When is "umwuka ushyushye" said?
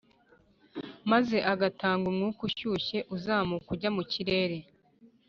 2.11-2.97